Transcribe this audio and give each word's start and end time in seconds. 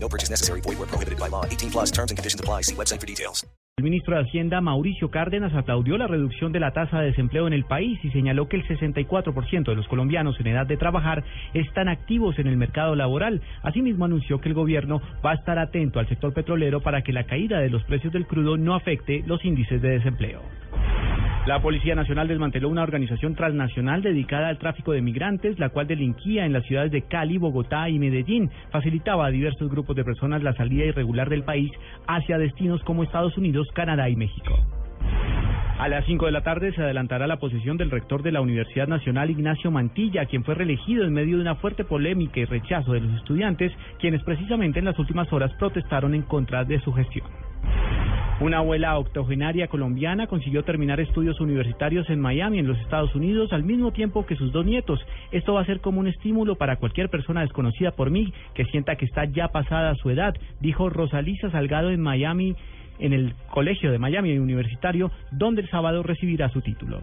No 0.00 0.08
purchase 0.08 0.30
necessary. 0.30 0.60
Void 0.62 0.78
where 0.78 0.88
prohibited 0.88 1.18
by 1.18 1.28
law. 1.28 1.44
18 1.44 1.70
plus 1.70 1.90
terms 1.90 2.10
and 2.10 2.16
conditions 2.16 2.40
apply. 2.40 2.62
See 2.62 2.74
website 2.74 3.00
for 3.00 3.06
details. 3.06 3.44
El 3.78 3.84
ministro 3.84 4.16
de 4.16 4.22
Hacienda, 4.22 4.60
Mauricio 4.60 5.08
Cárdenas, 5.08 5.54
aplaudió 5.54 5.96
la 5.98 6.08
reducción 6.08 6.50
de 6.50 6.58
la 6.58 6.72
tasa 6.72 6.98
de 6.98 7.06
desempleo 7.06 7.46
en 7.46 7.52
el 7.52 7.64
país 7.64 7.96
y 8.02 8.10
señaló 8.10 8.48
que 8.48 8.56
el 8.56 8.66
64% 8.66 9.66
de 9.66 9.76
los 9.76 9.86
colombianos 9.86 10.34
en 10.40 10.48
edad 10.48 10.66
de 10.66 10.76
trabajar 10.76 11.22
están 11.54 11.88
activos 11.88 12.40
en 12.40 12.48
el 12.48 12.56
mercado 12.56 12.96
laboral. 12.96 13.40
Asimismo, 13.62 14.04
anunció 14.04 14.40
que 14.40 14.48
el 14.48 14.56
gobierno 14.56 15.00
va 15.24 15.30
a 15.30 15.34
estar 15.34 15.60
atento 15.60 16.00
al 16.00 16.08
sector 16.08 16.34
petrolero 16.34 16.80
para 16.80 17.02
que 17.02 17.12
la 17.12 17.22
caída 17.22 17.60
de 17.60 17.70
los 17.70 17.84
precios 17.84 18.12
del 18.12 18.26
crudo 18.26 18.56
no 18.56 18.74
afecte 18.74 19.22
los 19.28 19.44
índices 19.44 19.80
de 19.80 19.90
desempleo. 19.90 20.42
La 21.48 21.62
Policía 21.62 21.94
Nacional 21.94 22.28
desmanteló 22.28 22.68
una 22.68 22.82
organización 22.82 23.34
transnacional 23.34 24.02
dedicada 24.02 24.48
al 24.48 24.58
tráfico 24.58 24.92
de 24.92 25.00
migrantes, 25.00 25.58
la 25.58 25.70
cual 25.70 25.86
delinquía 25.86 26.44
en 26.44 26.52
las 26.52 26.62
ciudades 26.66 26.92
de 26.92 27.00
Cali, 27.00 27.38
Bogotá 27.38 27.88
y 27.88 27.98
Medellín. 27.98 28.50
Facilitaba 28.70 29.24
a 29.24 29.30
diversos 29.30 29.70
grupos 29.70 29.96
de 29.96 30.04
personas 30.04 30.42
la 30.42 30.52
salida 30.52 30.84
irregular 30.84 31.30
del 31.30 31.44
país 31.44 31.72
hacia 32.06 32.36
destinos 32.36 32.82
como 32.82 33.02
Estados 33.02 33.38
Unidos, 33.38 33.66
Canadá 33.72 34.10
y 34.10 34.16
México. 34.16 34.58
A 35.78 35.88
las 35.88 36.04
5 36.04 36.26
de 36.26 36.32
la 36.32 36.42
tarde 36.42 36.70
se 36.74 36.82
adelantará 36.82 37.26
la 37.26 37.38
posición 37.38 37.78
del 37.78 37.90
rector 37.90 38.22
de 38.22 38.32
la 38.32 38.42
Universidad 38.42 38.86
Nacional, 38.86 39.30
Ignacio 39.30 39.70
Mantilla, 39.70 40.26
quien 40.26 40.44
fue 40.44 40.54
reelegido 40.54 41.06
en 41.06 41.14
medio 41.14 41.36
de 41.36 41.42
una 41.42 41.54
fuerte 41.54 41.82
polémica 41.82 42.40
y 42.40 42.44
rechazo 42.44 42.92
de 42.92 43.00
los 43.00 43.16
estudiantes, 43.16 43.72
quienes 43.98 44.22
precisamente 44.22 44.80
en 44.80 44.84
las 44.84 44.98
últimas 44.98 45.32
horas 45.32 45.50
protestaron 45.58 46.14
en 46.14 46.24
contra 46.24 46.64
de 46.64 46.78
su 46.80 46.92
gestión. 46.92 47.47
Una 48.40 48.58
abuela 48.58 48.96
octogenaria 48.96 49.66
colombiana 49.66 50.28
consiguió 50.28 50.62
terminar 50.62 51.00
estudios 51.00 51.40
universitarios 51.40 52.08
en 52.08 52.20
Miami, 52.20 52.60
en 52.60 52.68
los 52.68 52.78
Estados 52.78 53.12
Unidos, 53.16 53.52
al 53.52 53.64
mismo 53.64 53.90
tiempo 53.90 54.26
que 54.26 54.36
sus 54.36 54.52
dos 54.52 54.64
nietos. 54.64 55.04
Esto 55.32 55.54
va 55.54 55.62
a 55.62 55.66
ser 55.66 55.80
como 55.80 55.98
un 55.98 56.06
estímulo 56.06 56.54
para 56.54 56.76
cualquier 56.76 57.08
persona 57.08 57.40
desconocida 57.40 57.90
por 57.90 58.10
mí 58.10 58.32
que 58.54 58.64
sienta 58.66 58.94
que 58.94 59.06
está 59.06 59.24
ya 59.24 59.48
pasada 59.48 59.96
su 59.96 60.10
edad, 60.10 60.36
dijo 60.60 60.88
Rosalisa 60.88 61.50
Salgado 61.50 61.90
en 61.90 62.00
Miami, 62.00 62.54
en 63.00 63.12
el 63.12 63.34
Colegio 63.50 63.90
de 63.90 63.98
Miami 63.98 64.38
Universitario, 64.38 65.10
donde 65.32 65.62
el 65.62 65.68
sábado 65.68 66.04
recibirá 66.04 66.48
su 66.50 66.60
título. 66.60 67.00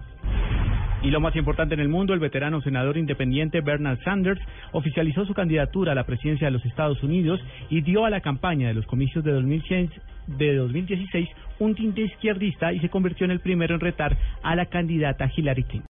Y 1.03 1.11
lo 1.11 1.19
más 1.19 1.35
importante 1.35 1.73
en 1.73 1.81
el 1.81 1.89
mundo, 1.89 2.13
el 2.13 2.21
veterano 2.21 2.61
senador 2.61 2.95
independiente 2.95 3.59
Bernard 3.59 4.01
Sanders 4.03 4.39
oficializó 4.71 5.25
su 5.25 5.33
candidatura 5.33 5.91
a 5.91 5.95
la 5.95 6.05
presidencia 6.05 6.47
de 6.47 6.51
los 6.51 6.65
Estados 6.65 7.03
Unidos 7.03 7.41
y 7.69 7.81
dio 7.81 8.05
a 8.05 8.09
la 8.09 8.21
campaña 8.21 8.69
de 8.69 8.73
los 8.73 8.85
comicios 8.85 9.23
de 9.25 9.33
2016 9.33 9.91
de 10.27 10.55
2016 10.55 11.29
un 11.59 11.75
tinte 11.75 12.01
izquierdista 12.01 12.73
y 12.73 12.79
se 12.79 12.89
convirtió 12.89 13.25
en 13.25 13.31
el 13.31 13.39
primero 13.39 13.75
en 13.75 13.81
retar 13.81 14.17
a 14.41 14.55
la 14.55 14.65
candidata 14.65 15.29
Hillary 15.35 15.63
Clinton. 15.63 15.83